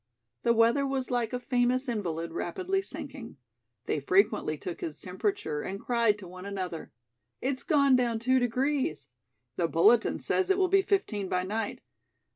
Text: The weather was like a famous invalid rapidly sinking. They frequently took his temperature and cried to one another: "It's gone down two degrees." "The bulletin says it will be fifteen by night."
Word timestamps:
The 0.41 0.55
weather 0.55 0.83
was 0.83 1.11
like 1.11 1.31
a 1.31 1.39
famous 1.39 1.87
invalid 1.87 2.31
rapidly 2.33 2.81
sinking. 2.81 3.37
They 3.85 3.99
frequently 3.99 4.57
took 4.57 4.81
his 4.81 4.99
temperature 4.99 5.61
and 5.61 5.79
cried 5.79 6.17
to 6.17 6.27
one 6.27 6.43
another: 6.47 6.91
"It's 7.39 7.61
gone 7.61 7.95
down 7.97 8.17
two 8.17 8.39
degrees." 8.39 9.09
"The 9.57 9.67
bulletin 9.67 10.19
says 10.19 10.49
it 10.49 10.57
will 10.57 10.69
be 10.69 10.81
fifteen 10.81 11.29
by 11.29 11.43
night." 11.43 11.81